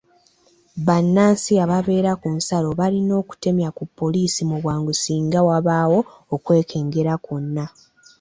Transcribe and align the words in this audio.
Bannansi 0.85 1.51
ababeera 1.63 2.11
ku 2.21 2.27
nsalo 2.37 2.69
balina 2.79 3.13
okutemya 3.21 3.69
ku 3.77 3.83
poliisi 3.97 4.41
mu 4.49 4.57
bwangu 4.63 4.93
singa 5.01 5.39
wabaawo 5.47 5.99
okwekengera 6.35 7.13
kwonna. 7.25 7.65